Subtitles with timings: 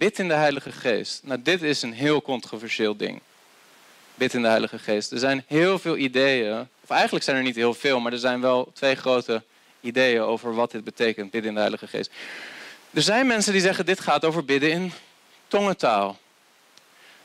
[0.00, 1.20] Bid in de Heilige Geest.
[1.24, 3.20] Nou, dit is een heel controversieel ding.
[4.14, 5.12] Bid in de Heilige Geest.
[5.12, 8.40] Er zijn heel veel ideeën, of eigenlijk zijn er niet heel veel, maar er zijn
[8.40, 9.42] wel twee grote
[9.80, 12.10] ideeën over wat dit betekent, bidden in de Heilige Geest.
[12.90, 14.92] Er zijn mensen die zeggen, dit gaat over bidden in
[15.48, 16.18] tongentaal.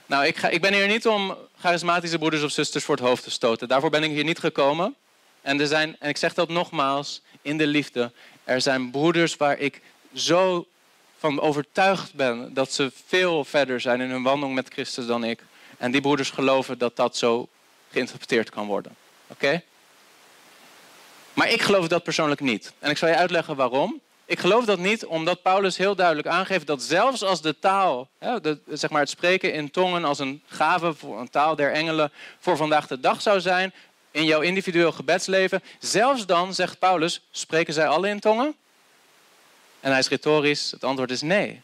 [0.05, 3.23] Nou, ik, ga, ik ben hier niet om charismatische broeders of zusters voor het hoofd
[3.23, 3.67] te stoten.
[3.67, 4.95] Daarvoor ben ik hier niet gekomen.
[5.41, 8.11] En, er zijn, en ik zeg dat nogmaals, in de liefde.
[8.43, 9.81] Er zijn broeders waar ik
[10.13, 10.67] zo
[11.17, 15.43] van overtuigd ben dat ze veel verder zijn in hun wandeling met Christus dan ik.
[15.77, 17.47] En die broeders geloven dat dat zo
[17.91, 18.95] geïnterpreteerd kan worden.
[19.27, 19.63] Oké?
[21.33, 22.73] Maar ik geloof dat persoonlijk niet.
[22.79, 24.01] En ik zal je uitleggen waarom.
[24.25, 28.09] Ik geloof dat niet omdat Paulus heel duidelijk aangeeft dat zelfs als de taal,
[28.67, 32.57] zeg maar het spreken in tongen als een gave voor een taal der engelen voor
[32.57, 33.73] vandaag de dag zou zijn,
[34.11, 38.55] in jouw individueel gebedsleven, zelfs dan, zegt Paulus, spreken zij alle in tongen?
[39.85, 41.61] En hij is retorisch, het antwoord is nee.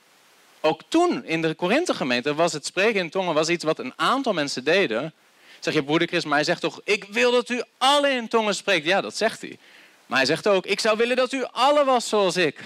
[0.59, 3.93] Ook toen in de Korinthe gemeente was het spreken in tongen was iets wat een
[3.95, 5.13] aantal mensen deden.
[5.59, 8.55] Zeg je broeder Chris, maar hij zegt toch, ik wil dat u alle in tongen
[8.55, 8.85] spreekt.
[8.85, 9.57] Ja, dat zegt hij.
[10.05, 12.59] Maar hij zegt ook, ik zou willen dat u alle was zoals ik.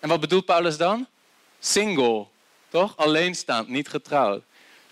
[0.00, 1.06] En wat bedoelt Paulus dan?
[1.60, 2.26] Single,
[2.68, 2.96] toch?
[2.96, 4.42] Alleenstaand, niet getrouwd.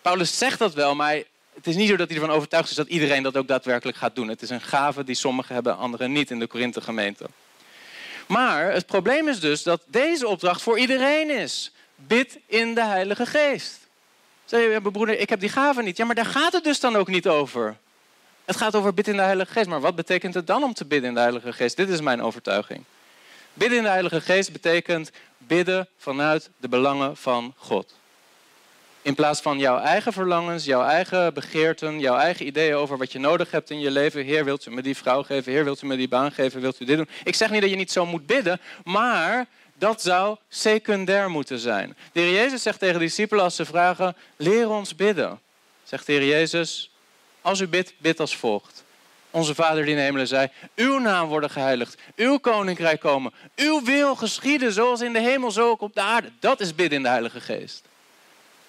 [0.03, 1.15] Paulus zegt dat wel, maar
[1.55, 4.15] het is niet zo dat hij ervan overtuigd is dat iedereen dat ook daadwerkelijk gaat
[4.15, 4.29] doen.
[4.29, 7.27] Het is een gave die sommigen hebben, anderen niet in de Korinthe gemeente.
[8.31, 11.73] Maar het probleem is dus dat deze opdracht voor iedereen is.
[11.95, 13.79] Bid in de Heilige Geest.
[14.45, 15.97] Zeg je, broeder, ik heb die gave niet.
[15.97, 17.77] Ja, maar daar gaat het dus dan ook niet over.
[18.45, 19.69] Het gaat over bidden in de Heilige Geest.
[19.69, 21.77] Maar wat betekent het dan om te bidden in de Heilige Geest?
[21.77, 22.85] Dit is mijn overtuiging.
[23.53, 27.95] Bidden in de Heilige Geest betekent bidden vanuit de belangen van God.
[29.03, 33.19] In plaats van jouw eigen verlangens, jouw eigen begeerten, jouw eigen ideeën over wat je
[33.19, 34.25] nodig hebt in je leven.
[34.25, 35.53] Heer, wilt u me die vrouw geven?
[35.53, 36.61] Heer, wilt u me die baan geven?
[36.61, 37.09] Wilt u dit doen?
[37.25, 41.97] Ik zeg niet dat je niet zo moet bidden, maar dat zou secundair moeten zijn.
[42.13, 45.41] De Heer Jezus zegt tegen de discipelen als ze vragen, leer ons bidden.
[45.85, 46.91] Zegt de Heer Jezus,
[47.41, 48.85] als u bidt, bid als volgt.
[49.31, 53.83] Onze Vader die in de hemelen zei, uw naam worden geheiligd, uw koninkrijk komen, uw
[53.85, 56.31] wil geschieden zoals in de hemel, zo ook op de aarde.
[56.41, 57.89] Dat is bidden in de Heilige Geest.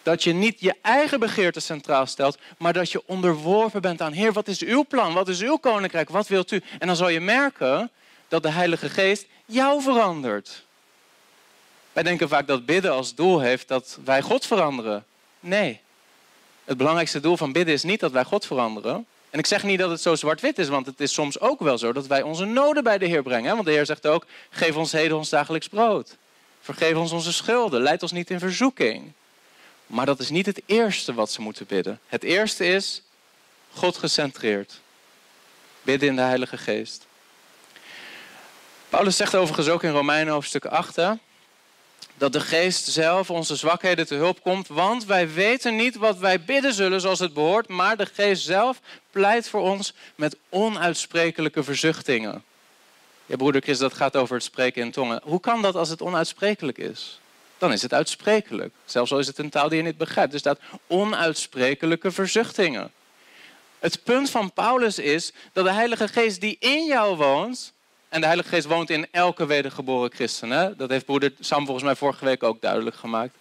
[0.03, 4.33] Dat je niet je eigen begeerte centraal stelt, maar dat je onderworpen bent aan, Heer,
[4.33, 5.13] wat is uw plan?
[5.13, 6.09] Wat is uw koninkrijk?
[6.09, 6.61] Wat wilt u?
[6.79, 7.91] En dan zal je merken
[8.27, 10.65] dat de Heilige Geest jou verandert.
[11.93, 15.05] Wij denken vaak dat bidden als doel heeft dat wij God veranderen.
[15.39, 15.79] Nee.
[16.63, 19.05] Het belangrijkste doel van bidden is niet dat wij God veranderen.
[19.29, 21.77] En ik zeg niet dat het zo zwart-wit is, want het is soms ook wel
[21.77, 23.53] zo dat wij onze noden bij de Heer brengen.
[23.53, 26.17] Want de Heer zegt ook, geef ons heden ons dagelijks brood.
[26.61, 29.11] Vergeef ons onze schulden, leid ons niet in verzoeking.
[29.91, 31.99] Maar dat is niet het eerste wat ze moeten bidden.
[32.07, 33.01] Het eerste is
[33.73, 34.79] God gecentreerd.
[35.81, 37.05] Bidden in de Heilige Geest.
[38.89, 40.97] Paulus zegt overigens ook in Romeinen hoofdstuk 8
[42.17, 46.43] dat de geest zelf onze zwakheden te hulp komt, want wij weten niet wat wij
[46.43, 52.43] bidden zullen zoals het behoort, maar de geest zelf pleit voor ons met onuitsprekelijke verzuchtingen.
[53.25, 55.21] Ja, broeder Chris, dat gaat over het spreken in tongen.
[55.23, 57.20] Hoe kan dat als het onuitsprekelijk is?
[57.61, 58.73] Dan is het uitsprekelijk.
[58.85, 60.33] Zelfs al is het een taal die je niet begrijpt.
[60.33, 62.91] Er staat onuitsprekelijke verzuchtingen.
[63.79, 67.73] Het punt van Paulus is dat de Heilige Geest die in jou woont,
[68.09, 70.49] en de Heilige Geest woont in elke wedergeboren christen.
[70.49, 70.75] Hè?
[70.75, 73.35] Dat heeft broeder Sam volgens mij vorige week ook duidelijk gemaakt.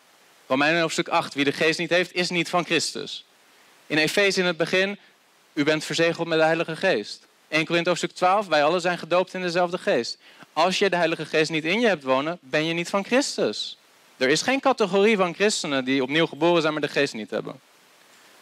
[0.46, 1.34] Romeinen hoofdstuk 8.
[1.34, 3.24] Wie de Geest niet heeft, is niet van Christus.
[3.86, 4.98] In Efeze in het begin,
[5.52, 7.26] u bent verzegeld met de Heilige Geest.
[7.48, 10.18] 1 Korinthe hoofdstuk 12, wij allen zijn gedoopt in dezelfde geest.
[10.52, 13.78] Als je de Heilige Geest niet in je hebt wonen, ben je niet van Christus.
[14.20, 17.60] Er is geen categorie van christenen die opnieuw geboren zijn, maar de Geest niet hebben.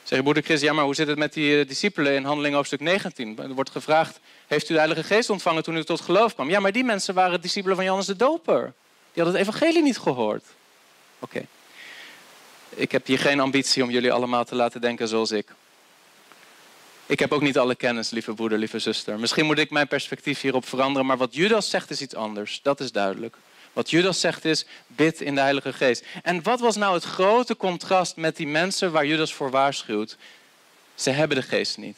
[0.03, 2.81] Zeg je broeder ja maar hoe zit het met die uh, discipelen in handeling hoofdstuk
[2.81, 3.39] 19?
[3.39, 6.50] Er wordt gevraagd, heeft u de Heilige Geest ontvangen toen u tot geloof kwam?
[6.50, 8.72] Ja, maar die mensen waren discipelen van Johannes de Doper.
[9.12, 10.44] Die hadden het evangelie niet gehoord.
[11.19, 11.47] Oké.
[12.69, 15.49] Ik heb hier geen ambitie om jullie allemaal te laten denken zoals ik.
[17.06, 19.19] Ik heb ook niet alle kennis, lieve broeder, lieve zuster.
[19.19, 22.61] Misschien moet ik mijn perspectief hierop veranderen, maar wat Judas zegt is iets anders.
[22.62, 23.37] Dat is duidelijk.
[23.78, 26.05] Wat Judas zegt is, bid in de Heilige Geest.
[26.22, 30.17] En wat was nou het grote contrast met die mensen waar Judas voor waarschuwt?
[30.94, 31.97] Ze hebben de geest niet.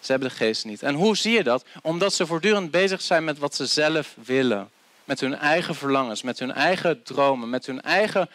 [0.00, 0.82] Ze hebben de geest niet.
[0.82, 1.64] En hoe zie je dat?
[1.82, 4.70] Omdat ze voortdurend bezig zijn met wat ze zelf willen.
[5.04, 8.30] Met hun eigen verlangens, met hun eigen dromen, met hun eigen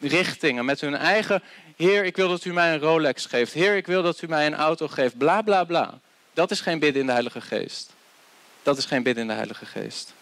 [0.00, 1.42] richtingen, met hun eigen...
[1.76, 3.52] Heer, ik wil dat u mij een Rolex geeft.
[3.52, 5.18] Heer, ik wil dat u mij een auto geeft.
[5.18, 6.00] Bla, bla, bla.
[6.32, 7.90] Dat is geen bidden in de Heilige Geest.
[8.62, 10.12] Dat is geen bidden in de Heilige Geest.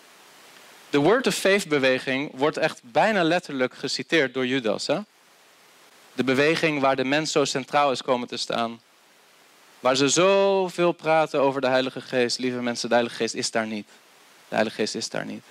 [0.92, 4.86] De Word of Faith beweging wordt echt bijna letterlijk geciteerd door Judas.
[4.86, 4.98] Hè?
[6.12, 8.80] De beweging waar de mens zo centraal is komen te staan.
[9.80, 12.38] Waar ze zoveel praten over de Heilige Geest.
[12.38, 13.86] Lieve mensen, de Heilige Geest is daar niet.
[14.48, 15.42] De Heilige Geest is daar niet.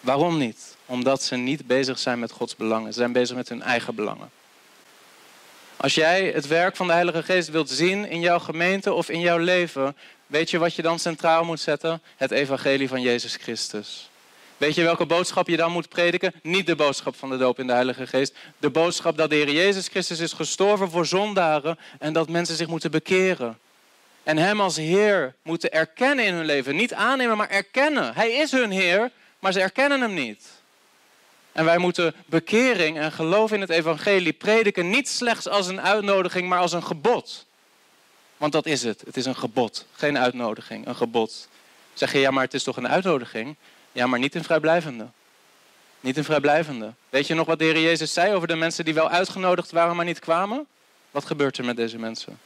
[0.00, 0.76] Waarom niet?
[0.86, 2.92] Omdat ze niet bezig zijn met Gods belangen.
[2.92, 4.30] Ze zijn bezig met hun eigen belangen.
[5.76, 9.20] Als jij het werk van de Heilige Geest wilt zien in jouw gemeente of in
[9.20, 9.96] jouw leven,
[10.26, 12.02] weet je wat je dan centraal moet zetten?
[12.16, 14.10] Het evangelie van Jezus Christus.
[14.62, 16.34] Weet je welke boodschap je dan moet prediken?
[16.42, 18.34] Niet de boodschap van de doop in de Heilige Geest.
[18.58, 22.66] De boodschap dat de Heer Jezus Christus is gestorven voor zondaren en dat mensen zich
[22.66, 23.58] moeten bekeren.
[24.22, 26.76] En Hem als Heer moeten erkennen in hun leven.
[26.76, 28.14] Niet aannemen, maar erkennen.
[28.14, 30.48] Hij is hun Heer, maar ze erkennen Hem niet.
[31.52, 36.48] En wij moeten bekering en geloof in het evangelie prediken niet slechts als een uitnodiging,
[36.48, 37.46] maar als een gebod.
[38.36, 39.02] Want dat is het.
[39.06, 41.48] Het is een gebod, geen uitnodiging, een gebod.
[41.94, 43.56] Zeg je, ja, maar het is toch een uitnodiging?
[43.92, 45.06] Ja, maar niet een vrijblijvende.
[46.00, 46.92] Niet een vrijblijvende.
[47.10, 49.96] Weet je nog wat de Heer Jezus zei over de mensen die wel uitgenodigd waren,
[49.96, 50.66] maar niet kwamen?
[51.10, 52.38] Wat gebeurt er met deze mensen?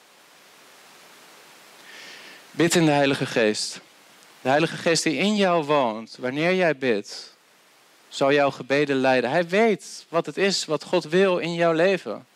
[2.50, 3.80] Bid in de Heilige Geest.
[4.40, 7.34] De Heilige Geest die in jou woont, wanneer jij bidt,
[8.08, 9.30] zal jouw gebeden leiden.
[9.30, 12.26] Hij weet wat het is wat God wil in jouw leven.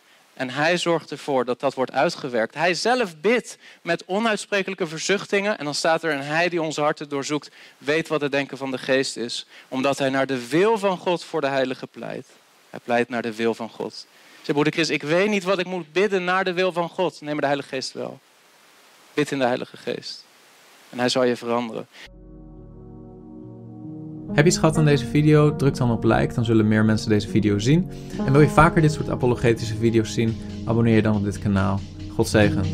[0.41, 2.55] En hij zorgt ervoor dat dat wordt uitgewerkt.
[2.55, 5.59] Hij zelf bidt met onuitsprekelijke verzuchtingen.
[5.59, 8.71] En dan staat er een hij die onze harten doorzoekt, weet wat het denken van
[8.71, 9.47] de geest is.
[9.69, 12.27] Omdat hij naar de wil van God voor de heilige pleit.
[12.71, 14.07] Hij pleit naar de wil van God.
[14.37, 17.21] Zeg broeder Chris, ik weet niet wat ik moet bidden naar de wil van God.
[17.21, 18.19] Neem maar de Heilige Geest wel.
[19.15, 20.25] Bid in de Heilige Geest.
[20.91, 21.89] En hij zal je veranderen.
[24.33, 25.57] Heb je iets gehad aan deze video?
[25.57, 27.91] Druk dan op like, dan zullen meer mensen deze video zien.
[28.27, 30.37] En wil je vaker dit soort apologetische video's zien?
[30.65, 31.81] Abonneer je dan op dit kanaal.
[32.15, 32.65] God zegen.